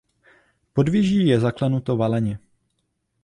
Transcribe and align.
Podvěží 0.73 1.27
je 1.27 1.39
zaklenuto 1.39 1.97
valeně. 1.97 2.39